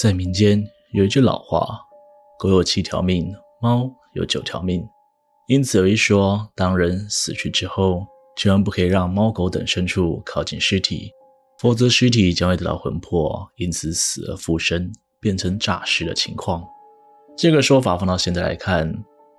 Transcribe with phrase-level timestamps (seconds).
[0.00, 1.78] 在民间有一句老话
[2.40, 4.82] ：“狗有七条命，猫有九条命。”
[5.46, 11.10] 因此有一说，当人死去之后，千万不可以让猫狗等牲畜靠近尸体，
[11.58, 14.90] 否则尸体将会得到魂魄，因此死而复生，
[15.20, 16.66] 变成诈尸的情况。
[17.36, 18.90] 这个说法放到现在来看，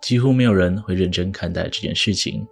[0.04, 2.46] 几乎没有人会认真看待这件事情。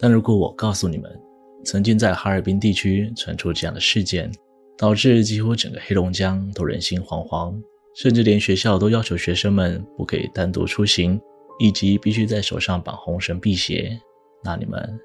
[0.00, 1.16] 但如果我告诉你们，
[1.64, 4.32] 曾经在哈尔滨地区传出这样的事件，
[4.78, 7.58] 导致几乎整个黑龙江都人心惶惶，
[7.94, 11.20] 甚至连学校都要求学生们不可以单独出行，
[11.58, 13.98] 以及必须在手上绑红绳辟邪。
[14.44, 15.00] 那你们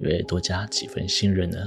[0.00, 1.58] 也会多加几分信任呢？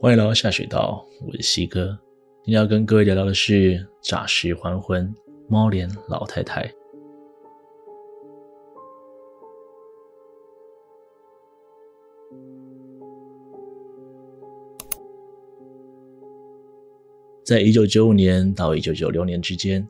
[0.00, 1.98] 欢迎来到下水道，我是西哥。
[2.44, 5.14] 今天要跟各位聊聊的是诈尸还魂，
[5.48, 6.68] 猫脸老太太。
[17.44, 19.86] 在一九九五年到一九九六年之间，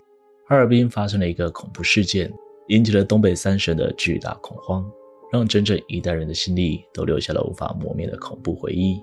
[0.47, 2.33] 哈尔滨发生了一个恐怖事件，
[2.69, 4.91] 引起了东北三省的巨大恐慌，
[5.31, 9.03] 让整整一代人的心里都留下了无法磨灭的恐怖回忆。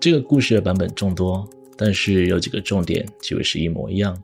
[0.00, 4.20] 这个故事的版本众多，但是有几个重点几乎是一模一样。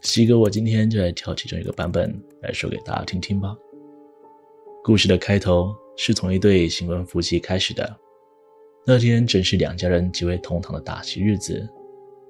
[0.00, 3.54] 西哥，我今天就来挑其中一个版本来说给大家听听吧。
[4.82, 7.94] 故事的开头是从一对新婚夫妻开始的，
[8.86, 11.68] 那天正是两家人极为同堂的大喜日子。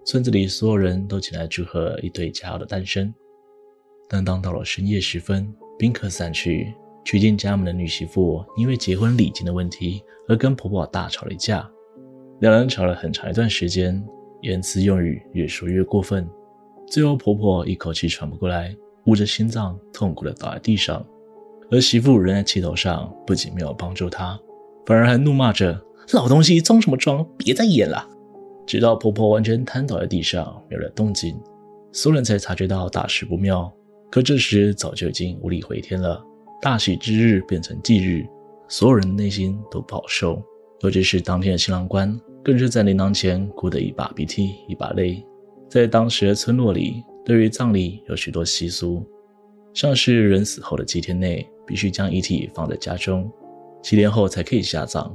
[0.04, 3.12] 村子里所有人都前来祝贺一对佳偶的诞生，
[4.08, 11.70] 但当到了深夜时分，宾客散去，娶进家门的女媳妇因为结婚礼金的问题而跟婆婆大吵了一架。
[12.40, 14.02] 两人吵了很长一段时间，
[14.40, 16.28] 言辞用语越说越过分，
[16.88, 21.06] 最后婆婆一口气喘不过来，捂着心脏痛苦地倒在地上，
[21.70, 24.40] 而媳妇仍在气头上，不仅没有帮助她，
[24.86, 25.78] 反而还怒骂着
[26.14, 28.08] ：“老东西装什么装，别再演了。”
[28.70, 31.36] 直到婆婆完全瘫倒在地上，没有了动静，
[31.90, 33.68] 所有人才察觉到大事不妙。
[34.12, 36.24] 可这时早就已经无力回天了。
[36.62, 38.24] 大喜之日变成忌日，
[38.68, 40.40] 所有人的内心都不好受。
[40.82, 45.26] 尤其是当天的新郎官，更是在灵堂前哭得一把鼻涕一把泪。
[45.68, 49.04] 在当时的村落里，对于葬礼有许多习俗，
[49.74, 53.28] 像是人死后的七天内必须将遗体放在家中，
[53.82, 55.12] 七天后才可以下葬。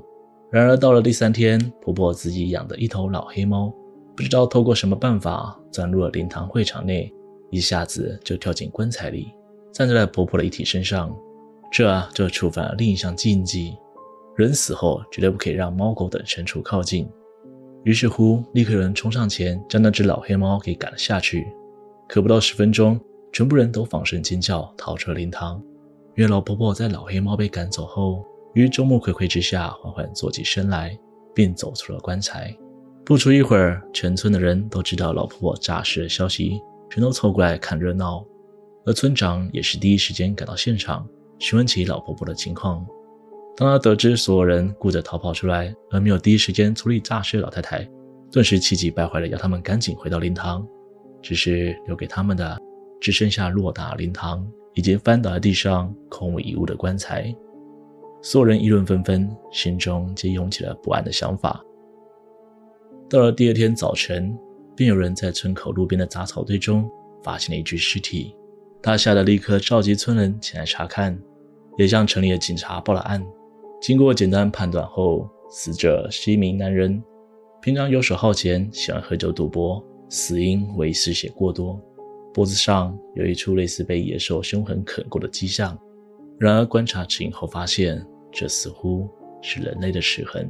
[0.55, 3.73] 然而到了第三天，婆婆自己养的一头老黑猫，
[4.15, 7.13] 不知道透过什么办法钻入了灵堂会场内，
[7.51, 9.27] 一下子就跳进棺材里，
[9.73, 11.13] 站在了婆婆的遗体身上。
[11.69, 13.75] 这，就触犯了另一项禁忌：
[14.37, 17.05] 人死后绝对不可以让猫狗等牲畜靠近。
[17.83, 21.45] 于是乎，立刻有人冲上前将那只老黑猫给赶了下去。
[22.07, 22.97] 可不到十分钟，
[23.33, 25.61] 全部人都放声尖叫，逃出了灵堂。
[26.15, 28.23] 因为老婆婆在老黑猫被赶走后，
[28.55, 30.97] 于众目睽睽之下，缓缓坐起身来，
[31.33, 32.55] 并走出了棺材。
[33.05, 38.25] 不出一会儿，全村的人都知道老婆婆诈尸的消息，全都凑过来看热闹。
[38.85, 41.07] 而村长也是第一时间赶到现场，
[41.37, 42.85] 询问起老婆婆的情况。
[43.57, 47.87] 当他得知所有人顾着逃跑出来，而没有第一时间处理诈尸的老太太，
[48.31, 50.65] 顿时气急败坏的要他们赶紧回到灵堂。
[51.21, 52.57] 只是留给他们的，
[53.01, 57.35] 只剩下偌大灵堂以及翻倒在地上空无一物的棺材。
[58.25, 61.63] 所有人议论纷纷，心中皆涌起了不安的想法。
[63.07, 64.35] 到了第二天早晨，
[64.75, 66.89] 便有人在村口路边的杂草堆中
[67.21, 68.35] 发现了一具尸体。
[68.81, 71.15] 他吓得立刻召集村人前来查看，
[71.77, 73.23] 也向城里的警察报了案。
[73.79, 76.99] 经过简单判断后，死者是一名男人，
[77.61, 81.79] 平常游手好闲，喜欢喝酒赌博，死因为失血过多，
[82.33, 85.77] 脖子上有一处类似被野兽凶狠啃过的迹象。
[86.39, 88.03] 然而观察指引后发现。
[88.35, 89.09] 这似乎
[89.41, 90.47] 是人类的齿痕。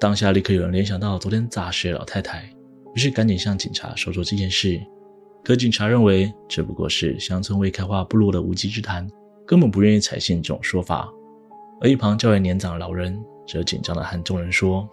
[0.00, 2.48] 当下立刻有人联想到昨天诈尸的老太太，
[2.94, 4.80] 于是赶紧向警察说出这件事。
[5.44, 9.08] 可警察认为这不过是乡村未开化部落的无稽之谈，
[9.46, 11.12] 根本不愿意采信这种说法。
[11.80, 14.88] 而一旁较为年长的老人则紧张地和众人说：“，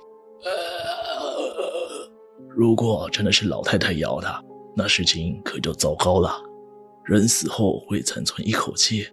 [2.56, 4.44] 如果真的是老太太咬的，
[4.75, 6.35] 那事情可就糟糕了。
[7.03, 9.08] 人死后会残存一口气。”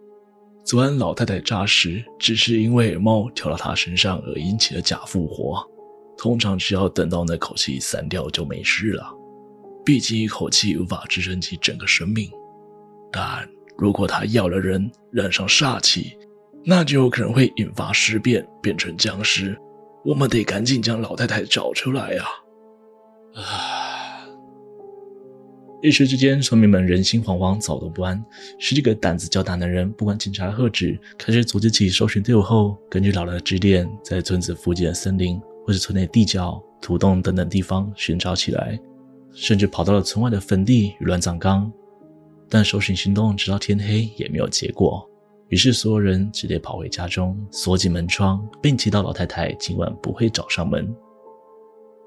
[0.64, 5.62] 昨晚老太太诈尸，只是因为猫跳到她身上而引起的假复活。
[6.16, 9.04] 通常只要等到那口气散掉就没事了。
[9.84, 12.30] 毕竟一口气无法支撑起整个生命。
[13.10, 16.16] 但如果它咬了人，染上煞气，
[16.64, 19.58] 那就有可能会引发尸变，变成僵尸。
[20.04, 22.24] 我们得赶紧将老太太找出来呀！
[23.34, 23.71] 啊。
[25.82, 28.24] 一时之间，村民们人心惶惶，躁动不安。
[28.56, 38.78] 十几个胆子较大的人，不管警察的喝止，开始组织起搜寻队伍后，根据老人的指点，在村子附近的森林或是村内地窖、土洞等等地方寻找起来。
[39.34, 41.70] 甚至跑到了村外的坟地与乱葬岗。
[42.48, 45.04] 但搜寻行动直到天黑也没有结果，
[45.48, 50.94] 于是所有人只得跑回家中，锁紧门窗，并祈祷老太太今晚不会找上门。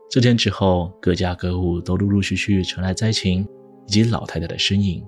[0.08, 3.46] 这天之后，各家各户都陆陆续续传来灾情
[3.88, 5.06] 以及老太太的身影。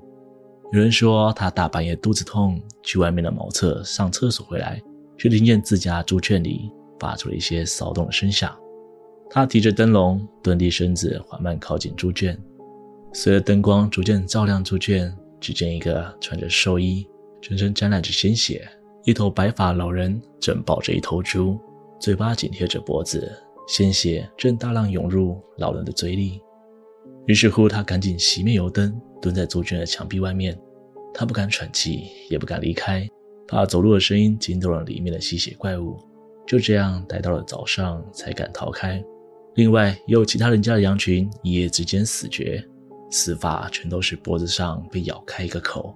[0.72, 4.82] 有人说，她大半夜肚子痛，去外面的茅厕上厕所回来，
[5.18, 8.54] 却听见自家猪圈里发出了一些骚动的声响。
[9.30, 12.38] 她提着灯笼，蹲低身子，缓慢靠近猪圈。
[13.14, 17.08] 随着灯光逐渐照亮猪圈，只见一个穿着寿衣、
[17.42, 18.68] 全身沾染着鲜血、
[19.06, 21.58] 一头白发老人正抱着一头猪，
[22.00, 23.32] 嘴巴紧贴着脖子，
[23.68, 26.42] 鲜血正大量涌入老人的嘴里。
[27.28, 30.58] 于是乎，他赶紧熄灭油灯，蹲在猪圈的墙壁外面。
[31.14, 33.06] 他不敢喘气，也不敢离开，
[33.48, 35.98] 怕走路的声音惊动了里面的吸血怪物。
[36.48, 39.04] 就这样待到了早上，才敢逃开。
[39.56, 42.64] 另外，也有其他人家的羊群一夜之间死绝，
[43.12, 45.94] 死法全都是脖子上被咬开一个口，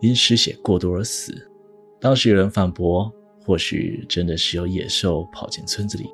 [0.00, 1.32] 因失血过多而死。
[2.00, 3.12] 当时有人反驳，
[3.44, 6.08] 或许真的是有野兽跑进村子里，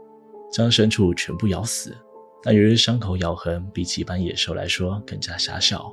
[0.52, 1.96] 将牲畜全部咬死。
[2.42, 5.92] 但由于伤口咬痕比起一般野兽来说更加狭小，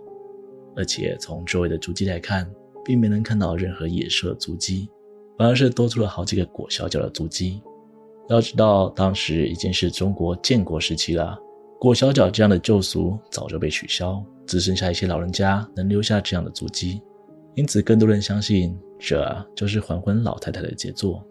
[0.76, 2.50] 而且从周围的足迹来看，
[2.84, 4.90] 并没能看到任何野兽的足迹，
[5.38, 7.62] 反而是多出了好几个裹小脚的足迹。
[8.30, 11.38] 要知道，当时已经是中国建国时期了，
[11.80, 17.02] 裹小脚这样的旧俗早就被取消，只剩下一些老人家能留下这样的足迹。
[17.56, 21.24] 因此，更多人相信这就是还魂老太太的杰作。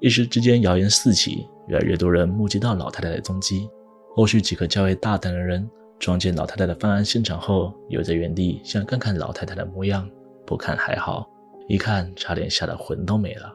[0.00, 3.68] 一时之间，谣言四起，越来越多人目击到老太太的踪迹。
[4.14, 5.68] 后续几个较为大胆的人
[5.98, 10.08] 撞见老太太的犯案现场后，留在原地想看看老太太的模样。
[10.44, 11.26] 不看还好，
[11.68, 13.50] 一看差点吓得魂都没了。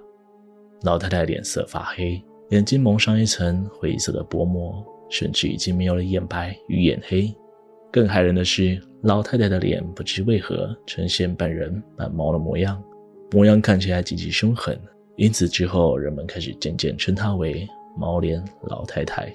[0.84, 7.32] 老太太脸色发黑，眼睛蒙上一层灰色的薄膜，甚至已经没有了眼白与眼黑。
[7.92, 12.82] 更骇人的是，老太太的脸不知为何呈现半人半猫的模样，
[13.32, 14.80] 模样看起来极其凶狠。
[15.18, 17.68] 因此之后，人们开始渐渐称她为
[17.98, 19.32] 猫脸老太太。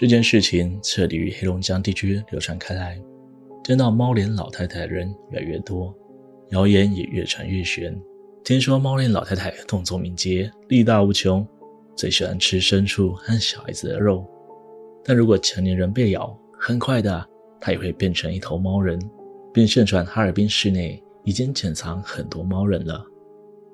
[0.00, 2.96] 这件事情彻底于黑龙江地区流传开来，
[3.64, 5.92] 见到猫脸老太太的人越来越多，
[6.50, 8.00] 谣言也越传越玄。
[8.44, 11.44] 听说猫脸老太太动作敏捷，力大无穷，
[11.96, 14.24] 最喜欢吃牲畜和小孩子的肉。
[15.04, 17.28] 但如果成年人被咬，很快的，
[17.60, 19.00] 它也会变成一头猫人，
[19.52, 23.04] 并宣传哈尔滨市内已经潜藏很多猫人了。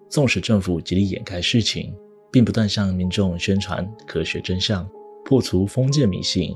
[0.09, 1.95] 纵使政府极力掩盖事情，
[2.33, 4.89] 并不断向民众宣传科学真相。
[5.25, 6.55] 破除封建迷信，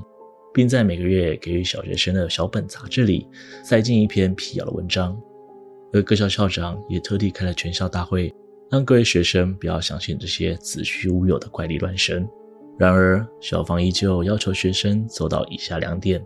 [0.53, 3.27] 并在每个月给予小学生的小本杂志里
[3.63, 5.19] 塞进一篇辟谣的文章。
[5.91, 8.31] 而各校校长也特地开了全校大会，
[8.69, 12.27] 让各位学生不要相信这些子虚乌有的怪力乱神。
[12.77, 16.23] 然而，校方依旧要求学生做到以下两点：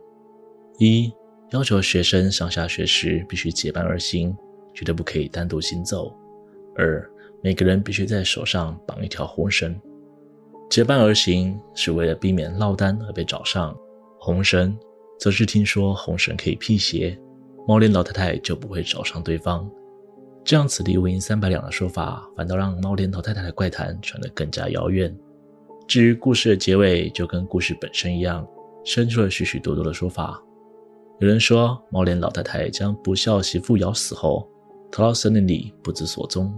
[0.79, 1.11] 一、
[1.51, 4.35] 要求学生上下学时必须结伴而行，
[4.73, 6.13] 绝对不可以单独行走；
[6.75, 7.09] 二、
[7.41, 9.79] 每个人必须在手上绑一条红绳。
[10.73, 13.77] 结伴而行是为了避免落单而被找上，
[14.19, 14.75] 红绳
[15.19, 17.15] 则是听说红绳可以辟邪，
[17.67, 19.69] 猫脸老太太就不会找上对方。
[20.43, 25.15] 这样此地无银三百两的说法，反倒让猫脸老太太的怪谈传得更加遥远。
[25.87, 28.43] 至于故事的结尾，就跟故事本身一样，
[28.83, 30.41] 生出了许许多多的说法。
[31.19, 34.49] 有人说，猫脸老太太将不孝媳妇咬死后，
[34.91, 36.51] 逃到森林里不知所踪；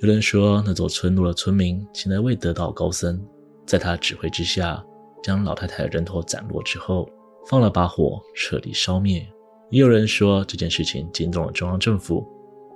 [0.00, 3.20] 有人说，那座村落的村民请来未得道高僧。
[3.68, 4.82] 在他指挥之下，
[5.22, 7.06] 将老太太的人头斩落之后，
[7.50, 9.24] 放了把火，彻底烧灭。
[9.70, 12.26] 也有人说这件事情惊动了中央政府，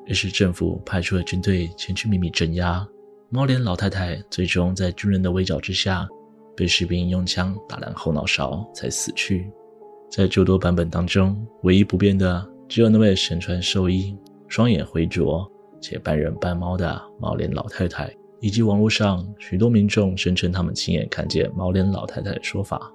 [0.05, 2.87] 于是政府派出了军队前去秘密镇压。
[3.31, 6.07] 猫脸老太太最终在军人的围剿之下，
[6.55, 9.51] 被士兵用枪打烂后脑勺才死去。
[10.11, 14.15] 在诸多版本当中，唯一不变的只有那位身穿寿衣、
[14.47, 18.15] 双眼灰浊且半人半猫的猫脸老太太。
[18.43, 22.93] 以及网络上许多民众声称他们亲眼看见猫脸老太太的说法。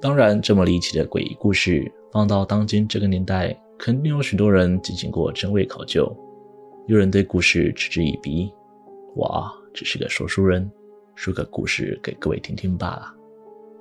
[0.00, 6.10] 当然，这么离奇的诡异故事放到当今这个年代，肯定有许多人进行过真伪考究。
[6.86, 8.50] 有人对故事嗤之以鼻
[9.14, 10.70] ：“我只是个说书人，
[11.14, 13.14] 说个故事给各位听听罢了。”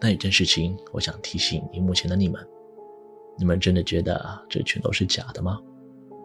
[0.01, 2.45] 但有件事情，我想提醒荧幕前的你们：
[3.39, 5.57] 你们真的觉得这全都是假的吗？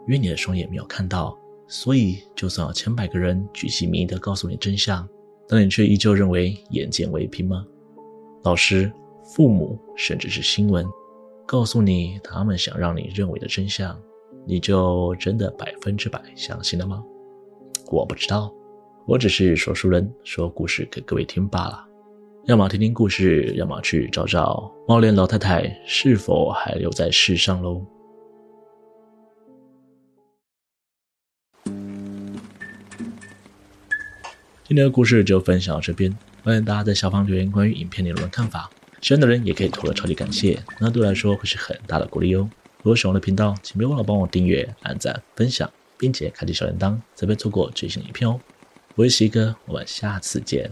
[0.08, 1.38] 因为你的双眼没有看到。
[1.74, 5.08] 所以，就算有千百个人巨细靡遗地告诉你真相，
[5.48, 7.64] 但你却依旧认为眼见为凭吗？
[8.44, 8.92] 老师、
[9.24, 10.84] 父母，甚至是新闻，
[11.46, 13.98] 告诉你他们想让你认为的真相，
[14.46, 17.02] 你就真的百分之百相信了吗？
[17.90, 18.52] 我不知道，
[19.06, 21.82] 我只是说书人，说故事给各位听罢了。
[22.44, 27.82] 要么听听故事，要么去找找猫脸老太太是否还留在世上喽。
[34.64, 42.48] 今天的故事就分享到这边，欢迎大家在下方留言关于影片内容的看法，喜欢的人也可以投个超级感谢，那对我来说会是很大的鼓励哦。
[42.78, 48.40] 如果喜欢我的频道，请别忘了帮我订阅、按赞、分享，并且开启小铃铛，才不会错过最新影片哦。
[48.94, 50.70] 我是西哥，我们下次见。